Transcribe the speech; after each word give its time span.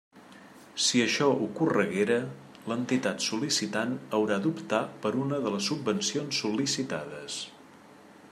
Si 0.85 1.01
això 1.03 1.27
ocorreguera, 1.47 2.17
l'entitat 2.71 3.27
sol·licitant 3.27 3.93
haurà 4.21 4.41
d'optar 4.47 4.83
per 5.05 5.15
una 5.27 5.43
de 5.45 5.55
les 5.59 5.71
subvencions 5.75 6.43
sol·licitades. 6.47 7.39